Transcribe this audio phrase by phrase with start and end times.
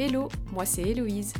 [0.00, 1.32] Hello, moi c'est Héloïse.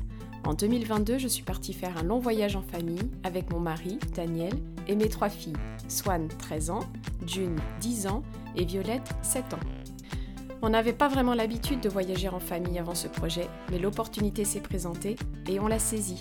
[0.45, 4.53] En 2022, je suis partie faire un long voyage en famille avec mon mari, Daniel,
[4.89, 5.53] et mes trois filles,
[5.87, 6.81] Swan, 13 ans,
[7.25, 8.25] June, 10 ans,
[8.57, 9.61] et Violette, 7 ans.
[10.61, 14.59] On n'avait pas vraiment l'habitude de voyager en famille avant ce projet, mais l'opportunité s'est
[14.59, 15.15] présentée
[15.49, 16.21] et on l'a saisie.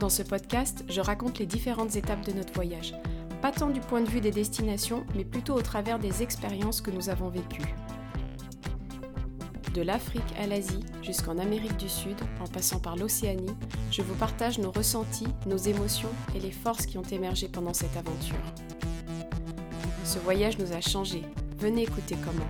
[0.00, 2.92] Dans ce podcast, je raconte les différentes étapes de notre voyage,
[3.40, 6.90] pas tant du point de vue des destinations, mais plutôt au travers des expériences que
[6.90, 7.74] nous avons vécues.
[9.74, 13.56] De l'Afrique à l'Asie jusqu'en Amérique du Sud, en passant par l'Océanie,
[13.90, 17.96] je vous partage nos ressentis, nos émotions et les forces qui ont émergé pendant cette
[17.96, 18.36] aventure.
[20.04, 21.24] Ce voyage nous a changés.
[21.58, 22.46] Venez écouter comment.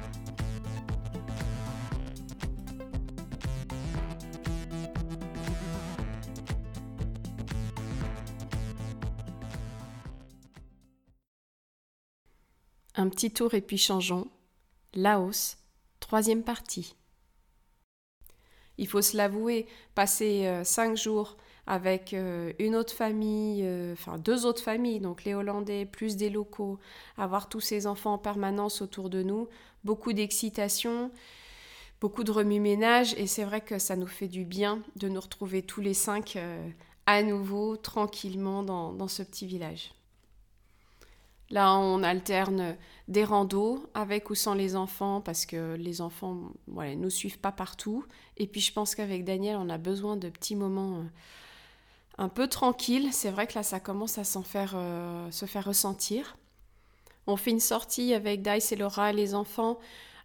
[12.96, 14.28] Un petit tour et puis changeons.
[14.92, 15.56] Laos,
[16.00, 16.94] troisième partie.
[18.78, 21.36] Il faut se l'avouer, passer euh, cinq jours
[21.66, 26.28] avec euh, une autre famille, euh, enfin deux autres familles, donc les Hollandais plus des
[26.28, 26.78] locaux,
[27.16, 29.48] avoir tous ces enfants en permanence autour de nous,
[29.82, 31.10] beaucoup d'excitation,
[32.00, 35.62] beaucoup de remue-ménage, et c'est vrai que ça nous fait du bien de nous retrouver
[35.62, 36.36] tous les cinq
[37.06, 39.94] à nouveau, tranquillement, dans ce petit village.
[41.54, 46.94] Là, on alterne des randos avec ou sans les enfants parce que les enfants ne
[46.96, 48.04] nous suivent pas partout.
[48.36, 51.02] Et puis, je pense qu'avec Daniel, on a besoin de petits moments euh,
[52.18, 53.12] un peu tranquilles.
[53.12, 56.36] C'est vrai que là, ça commence à s'en faire, euh, se faire ressentir.
[57.28, 59.78] On fait une sortie avec Dice et Laura les enfants,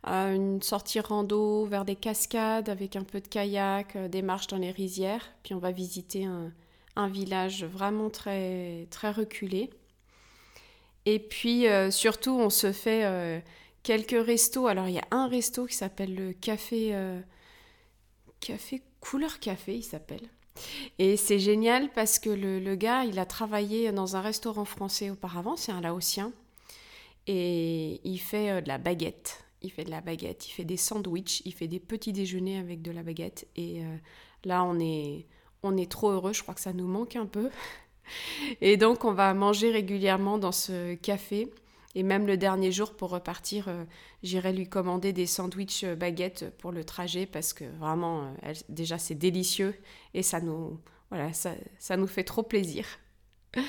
[0.06, 4.58] une sortie rando vers des cascades avec un peu de kayak, euh, des marches dans
[4.58, 5.30] les rizières.
[5.44, 6.52] Puis on va visiter un,
[6.96, 9.70] un village vraiment très, très reculé.
[11.06, 13.40] Et puis euh, surtout, on se fait euh,
[13.84, 14.68] quelques restos.
[14.68, 17.20] Alors il y a un resto qui s'appelle le café euh,
[18.40, 20.30] café couleur café, il s'appelle.
[20.98, 25.10] Et c'est génial parce que le, le, gars, il a travaillé dans un restaurant français
[25.10, 26.34] auparavant, c'est un Laotien,
[27.28, 29.46] et il fait de la baguette.
[29.62, 32.82] Il fait de la baguette, il fait des sandwichs, il fait des petits déjeuners avec
[32.82, 33.48] de la baguette.
[33.56, 33.82] Et
[34.44, 35.28] là, on est,
[35.64, 36.34] on est trop heureux.
[36.34, 37.50] Je crois que ça nous manque un peu.
[38.62, 41.50] Et donc, on va manger régulièrement dans ce café.
[41.96, 43.84] Et même le dernier jour, pour repartir, euh,
[44.22, 49.00] j'irai lui commander des sandwichs euh, baguettes pour le trajet parce que vraiment, euh, déjà,
[49.00, 49.76] c'est délicieux
[50.14, 52.86] et ça nous, voilà, ça, ça, nous fait trop plaisir.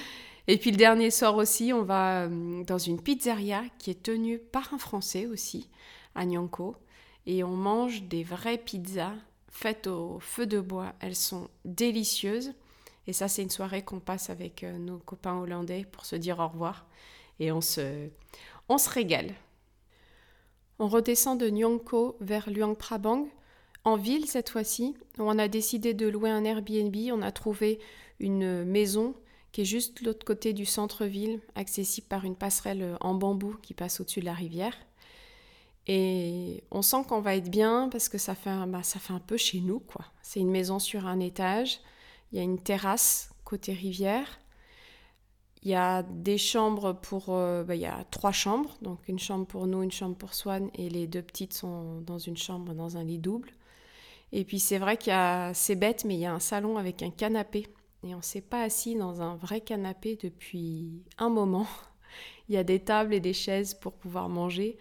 [0.46, 4.74] Et puis le dernier soir aussi, on va dans une pizzeria qui est tenue par
[4.74, 5.68] un Français aussi,
[6.16, 6.76] à Nyanko.
[7.26, 9.14] Et on mange des vraies pizzas
[9.48, 10.94] faites au feu de bois.
[11.00, 12.52] Elles sont délicieuses.
[13.10, 16.38] Et ça, c'est une soirée qu'on passe avec euh, nos copains hollandais pour se dire
[16.38, 16.86] au revoir.
[17.40, 18.08] Et on se,
[18.68, 19.34] on se régale.
[20.78, 23.26] On redescend de Nyongko vers Luang Prabang,
[23.82, 24.94] en ville cette fois-ci.
[25.18, 26.94] On a décidé de louer un Airbnb.
[27.12, 27.80] On a trouvé
[28.20, 29.16] une maison
[29.50, 33.74] qui est juste de l'autre côté du centre-ville, accessible par une passerelle en bambou qui
[33.74, 34.76] passe au-dessus de la rivière.
[35.88, 39.18] Et on sent qu'on va être bien parce que ça fait, bah, ça fait un
[39.18, 40.04] peu chez nous, quoi.
[40.22, 41.80] C'est une maison sur un étage.
[42.32, 44.40] Il y a une terrasse côté rivière.
[45.62, 47.26] Il y a des chambres pour...
[47.28, 50.34] Euh, bah, il y a trois chambres, donc une chambre pour nous, une chambre pour
[50.34, 53.50] Swan, et les deux petites sont dans une chambre, dans un lit double.
[54.32, 55.52] Et puis c'est vrai qu'il y a...
[55.54, 57.66] C'est bête, mais il y a un salon avec un canapé.
[58.04, 61.66] Et on ne s'est pas assis dans un vrai canapé depuis un moment.
[62.48, 64.78] il y a des tables et des chaises pour pouvoir manger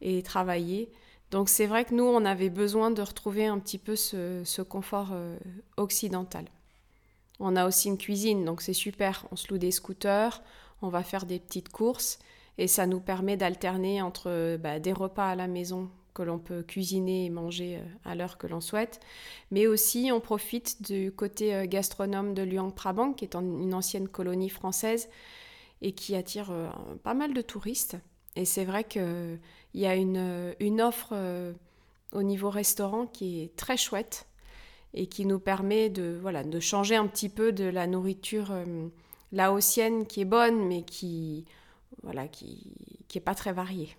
[0.00, 0.90] et travailler.
[1.30, 5.10] Donc c'est vrai que nous, on avait besoin de retrouver un petit peu ce, confort
[5.12, 5.38] euh,
[5.76, 6.44] occidental.
[7.40, 9.26] On a aussi une cuisine, donc c'est super.
[9.30, 10.42] On se loue des scooters,
[10.82, 12.18] on va faire des petites courses
[12.58, 15.88] et ça nous permet d'alterner entre bah, des repas à la maison
[16.18, 18.98] que l'on peut cuisiner et manger euh, à l'heure que l'on souhaite,
[19.52, 24.08] mais aussi on profite du côté euh, gastronome de Luang Prabang, qui est une ancienne
[24.08, 25.08] colonie française
[25.80, 26.68] et qui attire euh,
[27.04, 27.96] pas mal de touristes.
[28.34, 29.38] Et c'est vrai qu'il
[29.74, 31.12] y a une, une offre
[32.12, 34.27] au niveau restaurant qui est très chouette
[34.98, 38.88] et qui nous permet de, voilà, de changer un petit peu de la nourriture euh,
[39.30, 41.44] laotienne qui est bonne mais qui
[42.02, 42.72] voilà qui,
[43.06, 43.96] qui pas très variée.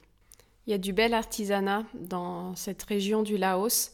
[0.68, 3.94] Il y a du bel artisanat dans cette région du Laos.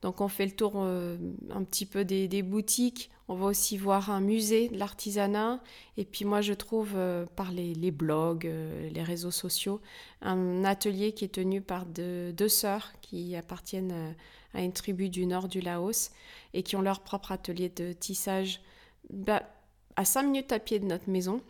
[0.00, 1.18] Donc on fait le tour euh,
[1.50, 3.10] un petit peu des, boutiques.
[3.26, 5.60] On va aussi voir un musée de l'artisanat.
[5.96, 8.48] Et puis moi je trouve euh, par les, blogs,
[8.90, 9.80] les réseaux sociaux,
[10.22, 14.14] un atelier qui est tenu par deux sœurs qui appartiennent
[14.54, 16.10] à une tribu du nord du Laos
[16.54, 18.60] et qui ont leur propre atelier de tissage
[19.10, 19.42] bah,
[19.96, 21.42] à 5 minutes à pied de notre maison.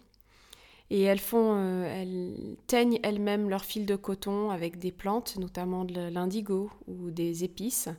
[0.91, 5.85] Et elles font, euh, elles teignent elles-mêmes leur fil de coton avec des plantes, notamment
[5.85, 7.91] de l'indigo ou des épices,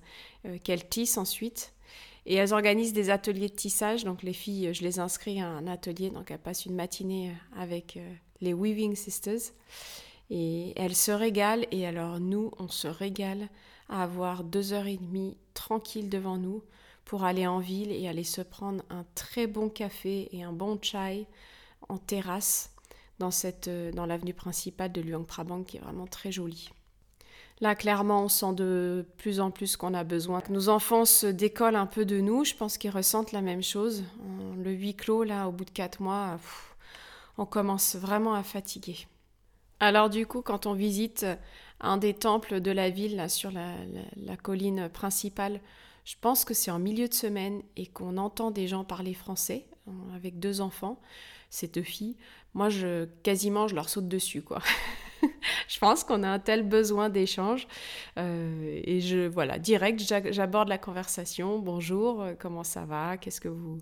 [0.46, 1.74] euh, qu'elles tissent ensuite.
[2.26, 4.06] Et elles organisent des ateliers de tissage.
[4.06, 8.00] Donc les filles, je les inscris à un atelier, donc elles passent une matinée avec
[8.42, 9.54] les Weaving Sisters.
[10.32, 11.66] Et elles se régalent.
[11.72, 13.50] Et alors nous, on se régale
[13.90, 16.64] à avoir deux heures et demie tranquilles devant nous
[17.06, 20.78] pour aller en ville et aller se prendre un très bon café et un bon
[20.82, 21.26] chai
[21.90, 22.72] en terrasse
[23.18, 26.70] dans, cette, euh, dans l'avenue principale de Luang Prabang qui est vraiment très jolie.
[27.62, 30.42] Là, clairement, on sent de plus en plus qu'on a besoin.
[30.50, 32.46] Nos enfants se décollent un peu de nous.
[32.46, 34.06] Je pense qu'ils ressentent la même chose.
[34.64, 36.38] Le huis clos, là, au bout de quatre mois,
[37.38, 39.08] on commence vraiment à fatiguer.
[39.82, 41.26] Alors du coup, quand on visite
[41.82, 45.62] un des temples de la ville, là, sur la, colline principale,
[46.06, 49.66] je pense que c'est en milieu de semaine et qu'on entend des gens parler français
[49.88, 51.00] euh, avec deux enfants,
[51.50, 52.16] ces deux filles.
[52.54, 54.60] Moi, je, quasiment, je leur saute dessus, quoi.
[55.68, 57.68] je pense qu'on a un tel besoin d'échange.
[58.18, 61.60] Euh, et je, voilà, direct, j'aborde la conversation.
[61.60, 63.18] Bonjour, euh, comment ça va?
[63.18, 63.78] Qu'est-ce que vous,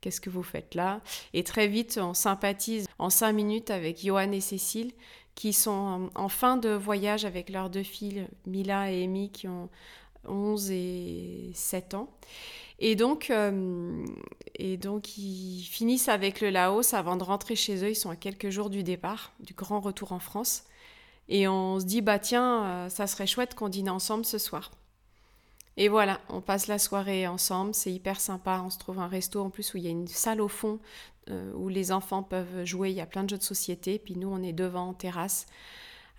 [0.00, 1.00] qu'est-ce que vous faites là?
[1.32, 4.92] Et très vite, on sympathise en cinq minutes avec Johan et Cécile,
[5.34, 9.68] qui sont en fin de voyage avec leurs deux filles, Mila et Amy, qui ont
[10.26, 12.08] 11 et 7 ans.
[12.78, 14.04] Et donc, euh,
[14.56, 17.90] et donc, ils finissent avec le Laos avant de rentrer chez eux.
[17.90, 20.64] Ils sont à quelques jours du départ, du grand retour en France.
[21.28, 24.72] Et on se dit, bah tiens, euh, ça serait chouette qu'on dîne ensemble ce soir.
[25.76, 28.62] Et voilà, on passe la soirée ensemble, c'est hyper sympa.
[28.64, 30.80] On se trouve un resto en plus où il y a une salle au fond
[31.30, 32.90] euh, où les enfants peuvent jouer.
[32.90, 33.98] Il y a plein de jeux de société.
[33.98, 35.46] Puis nous, on est devant en terrasse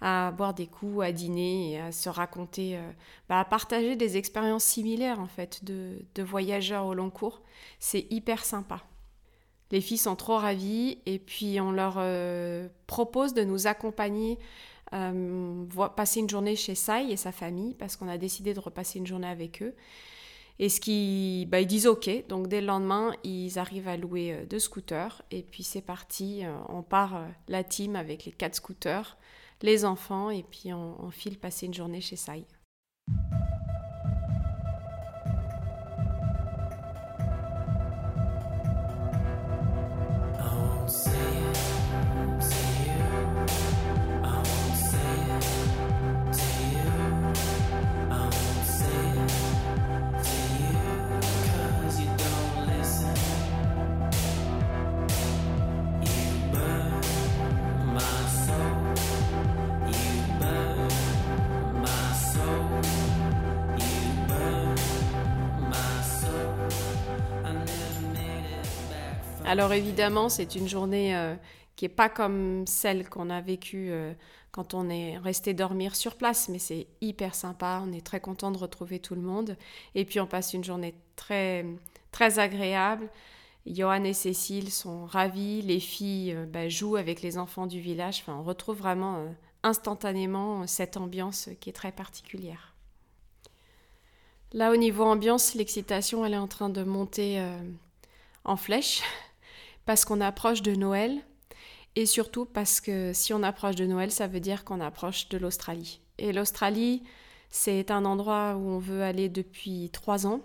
[0.01, 2.91] à boire des coups, à dîner et à se raconter, euh,
[3.29, 7.41] bah, à partager des expériences similaires en fait de, voyageurs au long cours.
[7.79, 8.83] C'est hyper sympa.
[9.71, 14.37] Les filles sont trop ravies et puis on leur euh, propose de nous accompagner
[14.91, 19.07] passer une journée chez Sai et sa famille parce qu'on a décidé de repasser une
[19.07, 19.75] journée avec eux.
[20.59, 22.09] Et ce qui, bah, ils disent OK.
[22.27, 25.21] Donc dès le lendemain, ils arrivent à louer euh, deux scooters.
[25.31, 26.45] Et puis c'est parti.
[26.45, 29.17] Euh, on part euh, la team avec les quatre scooters,
[29.61, 32.45] les enfants, et puis on, file passer une journée chez Sai.
[69.45, 71.35] Alors évidemment, c'est une journée euh,
[71.75, 74.13] qui n'est pas comme celle qu'on a vécue euh,
[74.51, 78.51] quand on est resté dormir sur place, mais c'est hyper sympa, on est très content
[78.51, 79.57] de retrouver tout le monde.
[79.95, 81.65] Et puis on passe une journée très,
[82.11, 83.09] très agréable.
[83.65, 88.23] Johan et Cécile sont ravis, les filles euh, bah, jouent avec les enfants du village,
[88.29, 89.25] on retrouve vraiment
[89.61, 92.75] instantanément cette ambiance qui est très particulière.
[94.53, 97.43] Là, au niveau ambiance, l'excitation, elle est en train de monter
[98.43, 99.01] en flèche
[99.85, 101.21] parce qu'on approche de Noël
[101.95, 105.37] et surtout parce que si on approche de Noël, ça veut dire qu'on approche de
[105.37, 106.01] l'Australie.
[106.17, 107.03] Et l'Australie,
[107.49, 110.41] c'est un endroit où on veut aller depuis trois ans.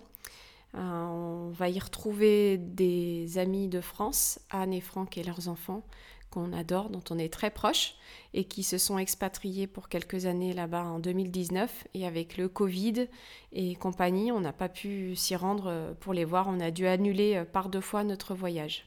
[0.74, 5.82] Euh, on va y retrouver des amis de France, Anne et Franck et leurs enfants,
[6.30, 7.94] qu'on adore, dont on est très proche,
[8.34, 11.88] et qui se sont expatriés pour quelques années là-bas en 2019.
[11.94, 13.08] Et avec le Covid
[13.52, 16.48] et compagnie, on n'a pas pu s'y rendre pour les voir.
[16.48, 18.86] On a dû annuler par deux fois notre voyage.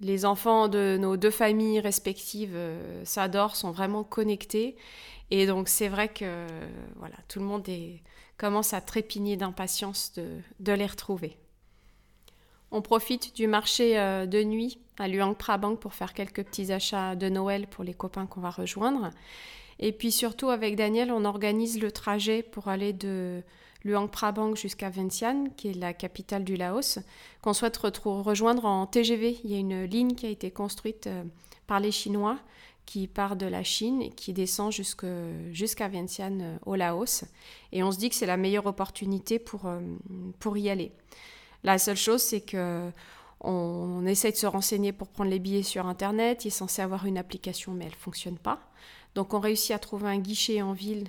[0.00, 4.76] Les enfants de nos deux familles respectives euh, s'adorent, sont vraiment connectés.
[5.30, 6.46] Et donc c'est vrai que
[6.96, 7.64] voilà, tout le monde
[8.40, 10.12] commence à trépigner d'impatience
[10.58, 11.36] de, les retrouver.
[12.72, 17.16] On profite du marché euh, de nuit à Luang Prabang pour faire quelques petits achats
[17.16, 19.10] de Noël pour les copains qu'on va rejoindre.
[19.78, 23.42] Et puis surtout avec Daniel, on organise le trajet pour aller de
[23.84, 26.98] Luang Prabang jusqu'à Vientiane, qui est la capitale du Laos,
[27.42, 29.40] qu'on souhaite rejoindre en TGV.
[29.44, 31.24] Il y a une ligne qui a été construite euh,
[31.66, 32.38] par les Chinois
[32.86, 37.24] qui part de la Chine et qui descend jusqu'à Vientiane euh, au Laos.
[37.70, 39.80] Et on se dit que c'est la meilleure opportunité pour, euh,
[40.40, 40.90] pour y aller.
[41.62, 42.90] La seule chose, c'est que
[43.42, 46.44] on, essaie de se renseigner pour prendre les billets sur Internet.
[46.44, 48.60] Il est censé avoir une application, mais elle ne fonctionne pas.
[49.14, 51.08] Donc on réussit à trouver un guichet en ville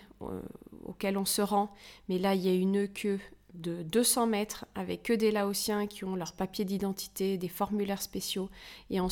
[0.85, 1.71] auquel on se rend,
[2.09, 3.19] mais là il y a une queue
[3.53, 8.49] de 200 mètres avec que des Laotiens qui ont leur papier d'identité, des formulaires spéciaux,
[8.89, 9.09] et on,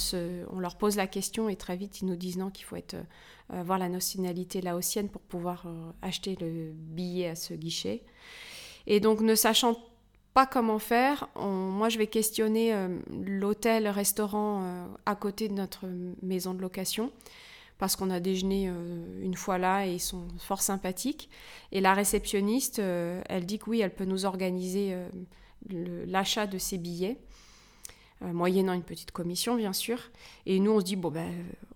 [0.59, 3.03] leur pose la question et très vite ils nous disent non qu'il faut euh,
[3.49, 8.03] avoir la nationalité laotienne pour pouvoir euh, acheter le billet à ce guichet.
[8.87, 9.77] Et donc ne sachant
[10.33, 12.73] pas comment faire, moi je vais questionner
[13.09, 15.87] l'hôtel-restaurant à côté de notre
[16.21, 17.11] maison de location
[17.79, 21.29] parce qu'on a déjeuné euh, une fois là et ils sont fort sympathiques.
[21.71, 26.57] Et la réceptionniste, euh, elle dit que oui, elle peut nous organiser euh, l'achat de
[26.57, 27.17] ces billets,
[28.21, 30.11] moyennant une petite commission bien sûr.
[30.45, 31.33] Et nous, on se dit, bon, ben,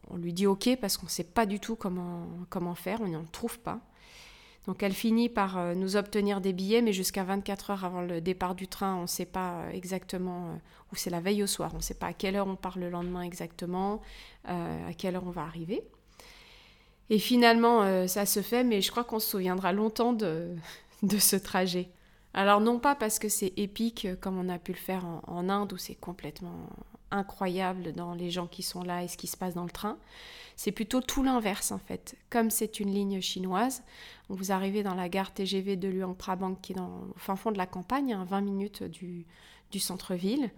[0.10, 3.08] on lui dit ok parce qu'on ne sait pas du tout comment, comment faire, on
[3.08, 3.80] n'en trouve pas.
[4.68, 8.56] Donc elle finit par nous obtenir des billets, mais jusqu'à 24 heures avant le départ
[8.56, 10.58] du train, on ne sait pas exactement,
[10.92, 12.80] ou c'est la veille au soir, on ne sait pas à quelle heure on part
[12.80, 14.00] le lendemain exactement,
[14.46, 15.84] à quelle heure on va arriver.
[17.10, 20.56] Et finalement, euh, ça se fait, mais je crois qu'on se souviendra longtemps de,
[21.20, 21.90] ce trajet.
[22.34, 25.50] Alors non pas parce que c'est épique euh, comme on a pu le faire en,
[25.50, 26.68] Inde où c'est complètement
[27.14, 29.98] incroyable dans les gens qui sont là et ce qui se passe dans le train.
[30.56, 32.16] C'est plutôt tout l'inverse en fait.
[32.30, 33.84] Comme c'est une ligne chinoise,
[34.30, 37.52] vous arrivez dans la gare TGV de Luang Prabang qui est dans, au fin fond
[37.52, 39.26] de la campagne, à hein, 20 minutes du,
[39.80, 40.52] centre-ville.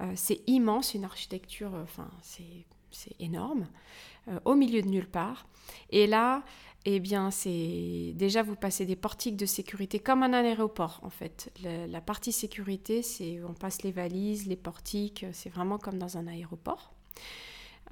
[0.00, 2.64] Euh, c'est immense, une architecture, enfin c'est
[3.18, 3.66] énorme.
[4.28, 5.46] Euh, au milieu de nulle part.
[5.90, 6.44] Et là,
[6.84, 11.52] eh bien, c'est déjà vous passez des portiques de sécurité comme un aéroport en fait.
[11.62, 16.26] la partie sécurité, c'est on passe les valises, les portiques, c'est vraiment comme dans un
[16.26, 16.92] aéroport.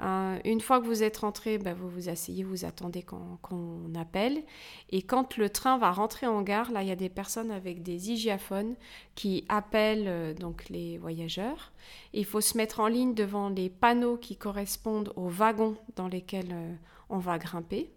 [0.02, 4.42] Euh, une fois que vous êtes rentré, ben, vous vous asseyez, vous attendez qu'on appelle.
[4.90, 7.82] Et quand le train va rentrer en gare, là, il y a des personnes avec
[7.82, 8.76] des hygiaphones
[9.14, 11.72] qui appellent euh, donc les voyageurs.
[12.12, 16.52] il faut se mettre en ligne devant les panneaux qui correspondent aux wagons dans lesquels
[16.52, 16.74] euh,
[17.10, 17.90] on va grimper.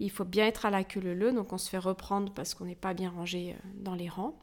[0.00, 2.64] Il faut bien être à la queue leu, donc on se fait reprendre parce qu'on
[2.64, 4.38] n'est pas bien rangé dans les rangs.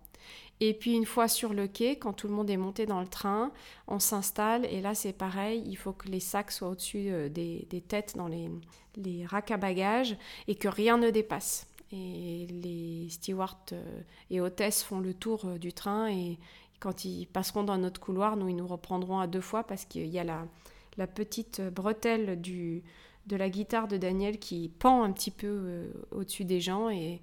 [0.61, 3.07] Et puis une fois sur le quai, quand tout le monde est monté dans le
[3.07, 3.51] train,
[3.87, 7.83] on s'installe et là c'est pareil, il faut que les sacs soient au-dessus euh, des,
[7.87, 8.49] têtes dans les,
[8.95, 10.17] les racks à bagages
[10.47, 11.67] et que rien ne dépasse.
[11.91, 16.39] Et les stewards euh, et hôtesses font le tour euh, du train et
[16.79, 20.07] quand ils passeront dans notre couloir, nous ils nous reprendront à deux fois parce qu'il
[20.07, 22.83] y a la petite bretelle du,
[23.27, 27.21] de la guitare de Daniel qui pend un petit peu euh, au-dessus des gens et,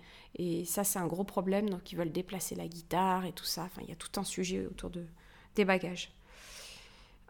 [0.64, 1.68] ça c'est un gros problème.
[1.68, 3.64] Donc ils veulent déplacer la guitare et tout ça.
[3.64, 5.04] Enfin il y a tout un sujet autour de
[5.56, 6.11] des bagages.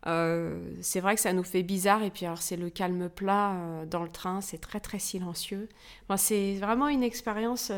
[0.06, 2.04] Euh, c'est vrai que ça nous fait bizarre.
[2.04, 4.40] Et puis alors c'est le calme plat euh, dans le train.
[4.40, 5.68] C'est très très silencieux.
[6.16, 7.72] C'est vraiment une expérience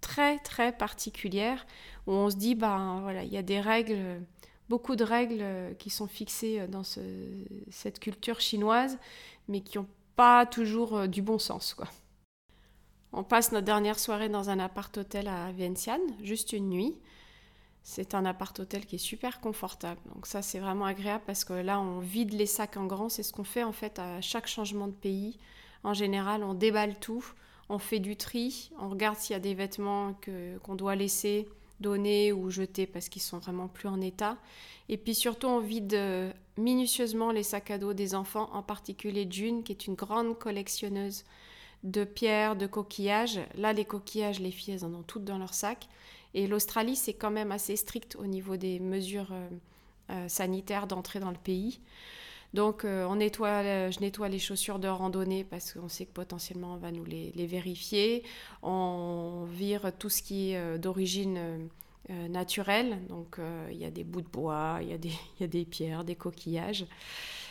[0.00, 1.64] très très particulière
[2.08, 4.20] où on se dit bah voilà il y a des règles
[4.68, 5.44] beaucoup de règles
[5.78, 8.98] qui sont fixées dans cette culture chinoise
[9.48, 9.88] mais qui ont
[10.18, 11.86] pas toujours euh, du bon sens, quoi.
[13.12, 16.98] On passe notre dernière soirée dans un appart-hôtel à Vientiane, juste une nuit.
[17.84, 20.00] C'est un appart-hôtel qui est super confortable.
[20.12, 23.08] Donc ça, c'est vraiment agréable parce que là, on vide les sacs en grand.
[23.08, 25.38] C'est ce qu'on fait en fait à chaque changement de pays.
[25.84, 27.24] En général, on déballe tout,
[27.68, 31.48] on fait du tri, on regarde s'il y a des vêtements que, qu'on doit laisser,
[31.78, 34.36] donner ou jeter parce qu'ils sont vraiment plus en état.
[34.88, 39.26] Et puis surtout, on vide euh, minutieusement les sacs à dos des enfants, en particulier
[39.30, 41.24] June, qui est une grande collectionneuse
[41.84, 43.40] de pierres, de coquillages.
[43.54, 45.88] Là, les coquillages, les filles, elles en ont toutes dans leur sac.
[46.34, 49.48] Et l'Australie, c'est quand même assez strict au niveau des mesures euh,
[50.10, 51.80] euh, sanitaires d'entrée dans le pays.
[52.54, 56.76] Donc, on nettoie, je nettoie les chaussures de randonnée parce qu'on sait que potentiellement on
[56.78, 58.22] va nous les, les vérifier.
[58.62, 61.68] On vire tout ce qui est d'origine
[62.10, 62.98] euh, naturel.
[63.08, 64.90] Donc euh, il y a des bouts de bois, il y,
[65.40, 66.86] y, a des pierres, des coquillages.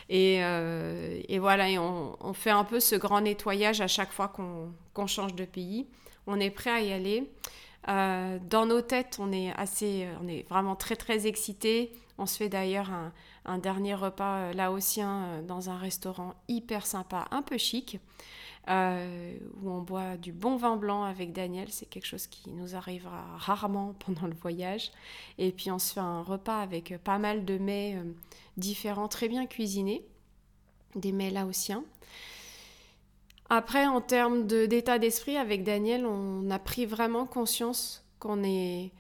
[0.10, 4.12] Et, euh, et voilà, et on, on, fait un peu ce grand nettoyage à chaque
[4.12, 5.86] fois qu'on change de pays.
[6.26, 7.30] On est prêt à y aller.
[7.86, 11.92] dans nos têtes, on est assez, on est vraiment très très excités.
[12.18, 13.14] On se fait d'ailleurs un,
[13.46, 18.00] un, dernier repas laotien dans un restaurant hyper sympa, un peu chic.
[18.70, 21.70] Euh, où on boit du bon vin blanc avec Daniel.
[21.72, 24.92] C'est quelque chose qui nous arrivera rarement pendant le voyage.
[25.38, 28.04] Et puis on se fait un repas avec pas mal de mets euh,
[28.58, 30.06] différents, très bien cuisinés,
[30.96, 31.86] des mets laotiens.
[33.50, 38.92] Après, en termes d'état d'esprit, avec Daniel, on a pris vraiment conscience qu'on est...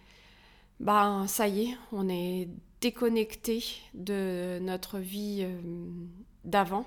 [0.79, 2.47] Ben, ça y est, on est
[2.79, 5.59] déconnecté de notre vie euh,
[6.45, 6.85] d'avant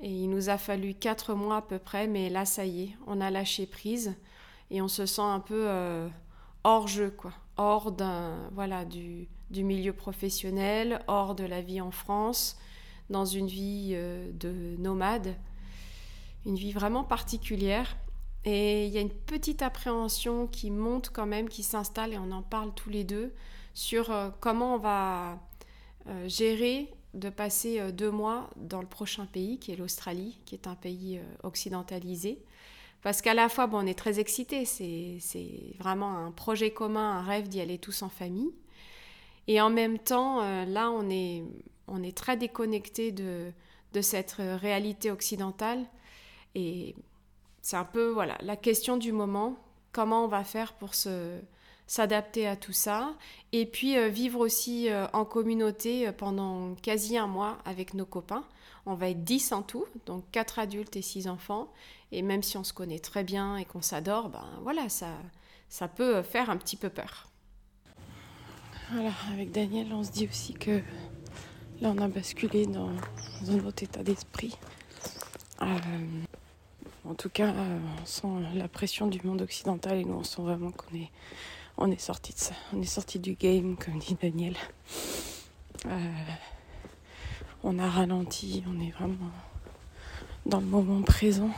[0.00, 2.90] et il nous a fallu quatre mois à peu près, mais là, ça y est,
[3.06, 4.14] on a lâché prise
[4.70, 6.08] et on se sent un peu euh,
[6.64, 7.32] hors jeu, quoi.
[7.56, 12.56] Hors d'un, voilà, du, milieu professionnel, hors de la vie en France,
[13.10, 15.34] dans une vie euh, de nomade,
[16.46, 17.96] une vie vraiment particulière.
[18.44, 22.30] Et il y a une petite appréhension qui monte quand même, qui s'installe, et on
[22.30, 23.34] en parle tous les deux,
[23.74, 25.40] sur euh, comment on va
[26.26, 30.66] gérer de passer euh, deux mois dans le prochain pays, qui est l'Australie, qui est
[30.66, 32.42] un pays occidentalisé.
[33.02, 37.22] Parce qu'à la fois, bon, on est très excités, c'est vraiment un projet commun, un
[37.22, 38.50] rêve d'y aller tous en famille.
[39.46, 41.44] Et en même temps, là, on est,
[41.86, 43.52] on est très déconnecté de,
[43.92, 45.86] de cette réalité occidentale.
[46.56, 46.96] Et
[47.62, 49.56] c'est un peu voilà la question du moment.
[49.92, 51.38] Comment on va faire pour se
[51.88, 53.14] s'adapter à tout ça
[53.52, 58.04] et puis euh, vivre aussi euh, en communauté euh, pendant quasi un mois avec nos
[58.04, 58.44] copains.
[58.84, 61.72] On va être 10 en tout, donc 4 adultes et 6 enfants.
[62.12, 65.08] Et même si on se connaît très bien et qu'on s'adore, ben voilà, ça,
[65.68, 67.28] ça peut faire un petit peu peur.
[69.32, 70.82] Avec Daniel, on se dit aussi que
[71.80, 72.90] là, on a basculé dans,
[73.48, 74.56] un autre état d'esprit.
[75.60, 80.70] En tout cas, on sent la pression du monde occidental et nous on sent vraiment
[80.70, 81.10] qu'on est,
[81.78, 82.54] on est sorti de ça.
[82.72, 84.56] On est sorti du game, comme dit Daniel.
[85.86, 86.12] Euh,
[87.62, 89.30] on a ralenti, on est vraiment
[90.44, 91.50] dans le moment présent.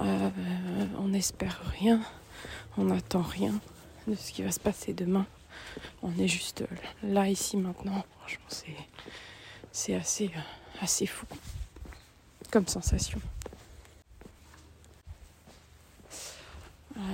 [0.00, 0.30] Euh,
[0.98, 2.00] on n'espère rien,
[2.78, 3.60] on n'attend rien
[4.08, 5.26] de ce qui va se passer demain.
[6.02, 6.64] On est juste
[7.02, 8.04] là, ici, maintenant.
[8.18, 8.74] Franchement,
[9.70, 10.30] c'est, assez,
[10.80, 11.26] assez fou
[12.50, 13.20] comme sensation.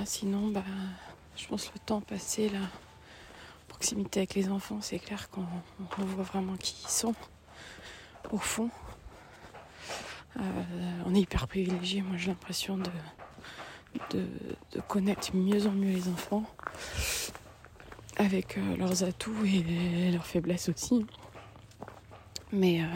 [0.04, 0.64] sinon, bah,
[1.40, 2.61] je pense le temps passé, la
[3.68, 5.47] proximité avec les enfants, c'est clair qu'on
[6.04, 7.14] voit vraiment qui ils sont,
[8.30, 8.70] au fond.
[10.37, 10.40] Euh,
[11.06, 12.90] on est hyper privilégié, moi j'ai l'impression de,
[14.11, 16.44] de, connaître mieux en mieux les enfants,
[18.16, 21.06] avec euh, leurs atouts et leurs faiblesses aussi.
[22.52, 22.87] Mais euh,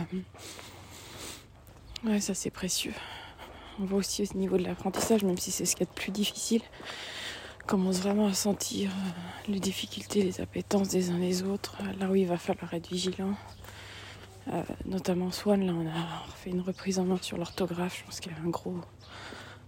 [2.04, 2.92] ouais, ça c'est précieux
[3.80, 6.12] on voit aussi au niveau de l'apprentissage, même si c'est ce qui est le plus
[6.12, 6.62] difficile,
[7.66, 9.10] commence vraiment à sentir euh,
[9.52, 12.88] les difficultés, les appétences des uns des autres, euh, là où il va falloir être
[12.88, 13.34] vigilant.
[14.48, 18.20] Euh, notamment Swan, là on a fait une reprise en main sur l'orthographe, je pense
[18.20, 18.76] qu'il y avait un gros,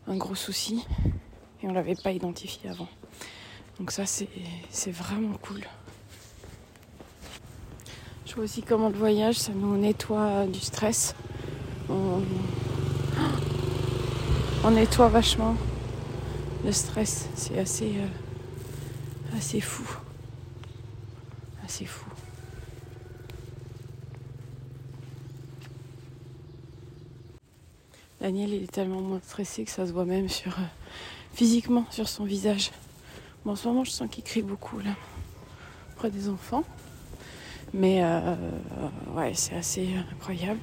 [0.06, 0.84] un gros souci
[1.62, 2.88] et on l'avait pas identifié avant.
[3.78, 4.28] Donc ça c'est
[4.90, 5.62] vraiment cool.
[8.26, 11.14] Je vois aussi comment le voyage, ça nous nettoie du stress.
[11.88, 12.20] On
[14.70, 15.54] nettoie vachement
[16.66, 17.28] le stress.
[17.36, 19.88] C'est assez, euh, assez fou.
[21.64, 22.10] Assez fou.
[28.20, 30.50] Daniel, il est tellement moins stressé que ça se voit même euh,
[31.32, 32.72] physiquement sur son visage.
[33.44, 34.90] Bon, en ce moment, je sens qu'il crie beaucoup là,
[35.92, 36.64] auprès des enfants.
[37.72, 38.34] Mais euh,
[39.14, 40.60] ouais, c'est assez incroyable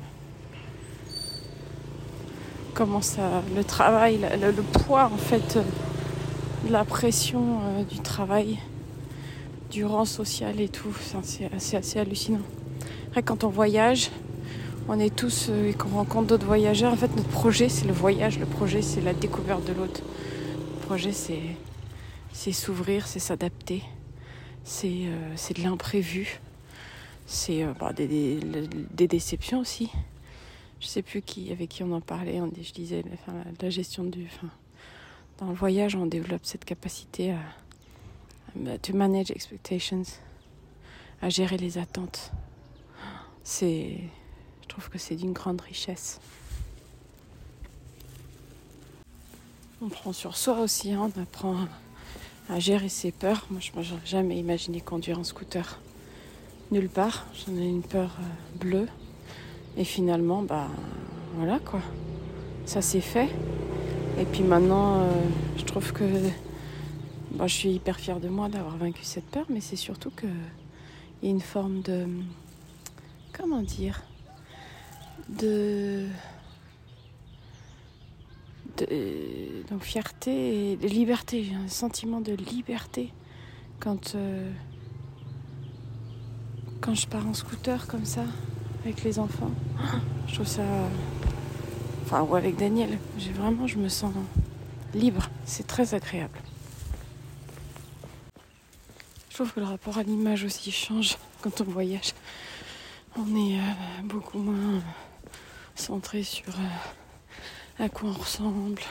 [2.73, 5.59] comment ça, le travail, le, poids en fait,
[6.69, 8.57] la pression euh, du travail,
[9.71, 12.41] du rang social et tout, c'est assez, hallucinant.
[13.07, 14.11] Après, quand on voyage,
[14.87, 17.93] on est tous euh, et qu'on rencontre d'autres voyageurs, en fait, notre projet, c'est le
[17.93, 20.01] voyage, le projet, c'est la découverte de l'autre.
[20.79, 23.83] Le projet, c'est, s'ouvrir, c'est s'adapter,
[24.63, 26.39] c'est, euh, de l'imprévu,
[27.25, 28.39] c'est bah, des,
[29.07, 29.89] déceptions aussi
[30.83, 33.05] je sais plus qui, avec qui on en parlait, je disais
[33.61, 34.27] la gestion du.
[35.43, 40.03] Dans voyage, on développe cette capacité à, to manage expectations,
[41.21, 42.31] à gérer les attentes.
[43.45, 43.97] Je
[44.67, 46.19] trouve que c'est d'une grande richesse.
[49.81, 51.57] On prend sur soi aussi, hein, on apprend
[52.49, 53.45] à, gérer ses peurs.
[53.51, 55.79] Moi, je n'aurais jamais imaginé conduire un scooter.
[56.71, 57.25] Nulle part.
[57.33, 58.87] J'en ai une peur euh, bleue.
[59.75, 60.69] Et finalement, bah
[61.35, 61.81] voilà quoi.
[62.65, 63.29] Ça s'est fait.
[64.19, 65.09] Et puis maintenant, euh,
[65.57, 66.03] je trouve que
[67.31, 70.29] bah, je suis hyper fière de moi d'avoir vaincu cette peur, mais c'est surtout qu'il
[71.23, 72.07] y a une forme de.
[73.31, 74.01] Comment dire
[75.29, 76.05] De.
[78.77, 81.43] de donc fierté et de liberté.
[81.43, 83.11] J'ai un sentiment de liberté
[83.79, 84.15] quand.
[84.15, 84.51] Euh,
[86.83, 88.25] quand je pars en scooter comme ça
[88.83, 89.51] avec les enfants.
[90.27, 90.63] Je trouve ça.
[92.21, 92.99] Ou avec Daniel.
[93.17, 94.13] J'ai vraiment, je me sens
[94.93, 95.29] libre.
[95.45, 96.37] C'est très agréable.
[99.29, 102.13] Je trouve que le rapport à l'image aussi change quand on voyage.
[103.17, 103.61] On est euh,
[104.03, 104.83] beaucoup moins
[105.73, 108.81] centré sur euh, à quoi on ressemble.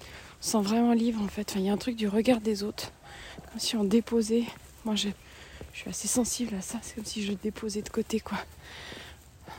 [0.00, 1.54] On se sent vraiment libre en fait.
[1.56, 2.90] Il y a un truc du regard des autres.
[3.50, 4.44] Comme si on déposait.
[4.86, 5.10] Moi, je
[5.74, 6.78] suis assez sensible à ça.
[6.80, 8.38] C'est comme si je déposais de côté quoi.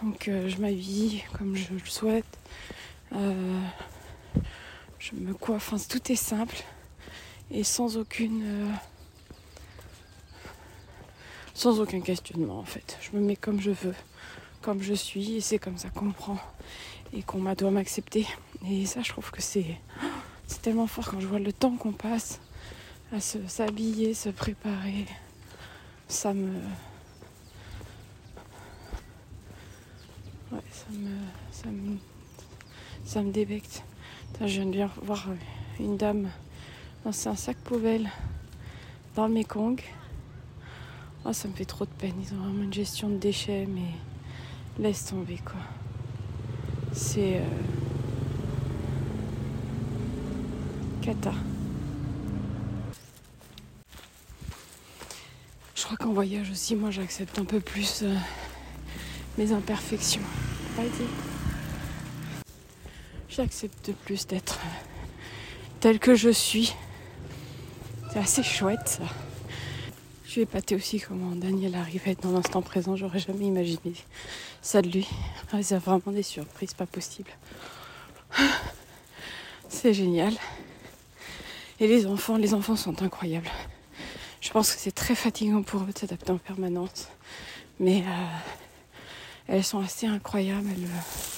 [0.01, 2.25] Donc euh, je m'habille comme je le souhaite.
[3.13, 3.59] Euh,
[4.99, 6.57] Je me coiffe, enfin, tout est simple
[7.51, 8.41] et sans aucune.
[8.45, 8.71] euh,
[11.53, 12.97] sans aucun questionnement en fait.
[13.01, 13.95] Je me mets comme je veux,
[14.61, 16.37] comme je suis et c'est comme ça qu'on prend
[17.13, 18.27] et qu'on doit m'accepter.
[18.69, 19.77] Et ça, je trouve que c'est.
[20.47, 22.39] C'est tellement fort quand je vois le temps qu'on passe
[23.11, 25.05] à se- s'habiller, se préparer.
[26.07, 26.53] Ça me.
[30.51, 31.17] Ouais, ça me.
[31.51, 31.97] Ça me,
[33.07, 33.83] ça me débecte.
[34.41, 35.27] Je viens de bien voir
[35.79, 36.29] une dame
[37.05, 38.09] lancer un sac poubelle
[39.15, 39.81] dans le Mekong.
[41.25, 42.13] Oh, ça me fait trop de peine.
[42.21, 43.89] Ils ont vraiment une gestion de déchets, mais
[44.77, 45.61] laisse tomber quoi.
[46.91, 47.37] C'est.
[47.37, 47.45] euh,
[51.01, 51.31] Cata.
[55.75, 58.13] Je crois qu'en voyage aussi, moi j'accepte un peu plus euh,
[59.37, 60.21] mes imperfections.
[63.37, 64.59] J'accepte plus d'être
[65.79, 66.73] telle que je suis.
[68.11, 69.03] C'est assez chouette ça.
[70.25, 72.95] Je suis épatée aussi comment Daniel arrive à être dans l'instant présent.
[72.95, 73.93] J'aurais jamais imaginé
[74.63, 75.07] ça de lui.
[75.51, 77.29] Ah, c'est vraiment des surprises, pas possible.
[79.69, 80.33] C'est génial.
[81.79, 83.51] Et les enfants, les enfants sont incroyables.
[84.41, 87.07] Je pense que c'est très fatigant pour eux de s'adapter en permanence.
[87.79, 88.25] Mais euh,
[89.47, 90.65] elles sont assez incroyables.
[90.69, 91.36] Euh,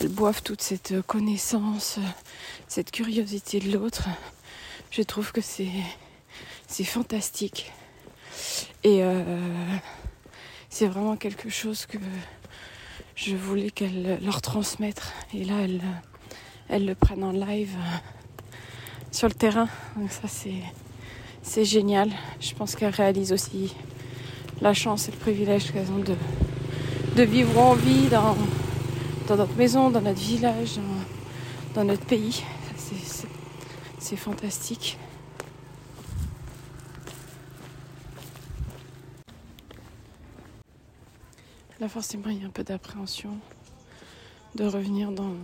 [0.00, 1.98] elles boivent toute cette connaissance,
[2.68, 4.08] cette curiosité de l'autre.
[4.90, 5.68] Je trouve que c'est,
[6.66, 7.70] c'est fantastique.
[8.82, 9.22] Et euh,
[10.70, 11.98] c'est vraiment quelque chose que
[13.14, 15.12] je voulais qu'elles leur transmettre.
[15.34, 15.82] Et là, elles,
[16.70, 18.54] elles le prennent en live euh,
[19.12, 19.68] sur le terrain.
[19.96, 20.62] Donc ça, c'est,
[21.42, 22.10] c'est génial.
[22.40, 23.74] Je pense qu'elles réalisent aussi
[24.62, 26.16] la chance et le privilège qu'elles ont de,
[27.16, 28.36] de vivre en vie dans,
[29.30, 30.80] dans notre maison, dans notre village,
[31.76, 32.42] dans, notre pays.
[34.00, 34.98] C'est, fantastique.
[41.78, 43.36] Là, forcément, il y a un peu d'appréhension
[44.56, 45.36] de revenir dans,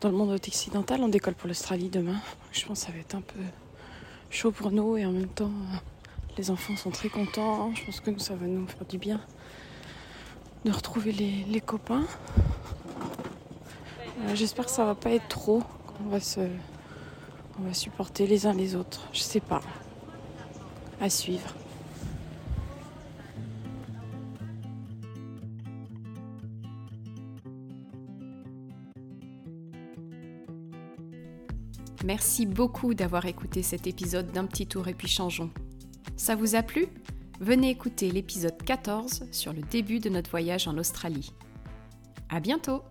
[0.00, 1.02] dans le monde occidental.
[1.02, 2.16] On décolle pour l'Australie demain.
[2.50, 3.40] Je pense que ça va être un peu
[4.30, 5.52] chaud pour nous et en même temps,
[6.38, 7.74] les enfants sont très contents.
[7.74, 9.20] Je pense que ça va nous faire du bien
[10.64, 12.04] de retrouver les, copains.
[14.20, 15.62] Euh, J'espère que ça va pas être trop.
[15.86, 16.40] qu'on va se,
[17.58, 19.08] on va supporter les uns les autres.
[19.12, 19.60] Je sais pas.
[21.00, 21.54] À suivre.
[32.04, 35.50] Merci beaucoup d'avoir écouté cet épisode d'un petit tour et puis changeons.
[36.16, 36.88] Ça vous a plu?
[37.42, 41.32] Venez écouter l'épisode 14 sur le début de notre voyage en Australie.
[42.28, 42.84] À bientôt